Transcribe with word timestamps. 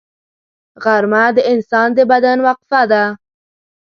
غرمه 0.83 1.23
د 1.35 1.37
انسان 1.53 1.87
د 1.97 1.99
بدن 2.11 2.37
وقفه 2.47 2.81
ده 2.91 3.03